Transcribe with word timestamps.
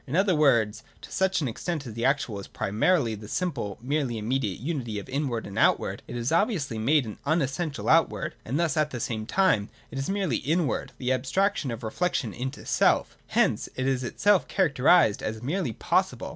In 0.07 0.15
other 0.15 0.33
words, 0.33 0.81
to 1.01 1.11
such 1.11 1.43
extent 1.43 1.85
as 1.85 1.93
the 1.93 2.05
actual 2.05 2.39
is 2.39 2.47
primarily(§ 2.47 3.15
142) 3.19 3.21
the 3.21 3.27
simple 3.27 3.77
merely 3.83 4.17
immediate 4.17 4.59
unity 4.59 4.97
of 4.97 5.07
Inward 5.07 5.45
and 5.45 5.59
Out 5.59 5.77
ward, 5.79 6.01
it 6.07 6.15
is 6.15 6.31
obviously 6.31 6.79
made 6.79 7.05
an 7.05 7.19
unessential 7.23 7.87
outward, 7.87 8.33
and 8.43 8.59
thus 8.59 8.75
at 8.75 8.89
the 8.89 8.99
same 8.99 9.27
time(§ 9.27 9.65
140) 9.91 9.91
it 9.91 9.97
is 9.99 10.09
merely 10.09 10.37
inward, 10.37 10.91
the 10.97 11.13
abstraction 11.13 11.69
of 11.69 11.83
reflection 11.83 12.33
into 12.33 12.65
self. 12.65 13.15
Hence 13.27 13.69
it 13.75 13.85
is 13.87 14.03
itself 14.03 14.47
characterised 14.47 15.21
as 15.21 15.37
a 15.37 15.43
merely 15.43 15.73
possible. 15.73 16.29